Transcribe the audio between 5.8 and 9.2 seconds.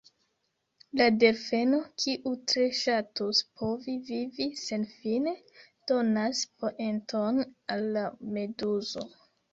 donas poenton al la meduzo.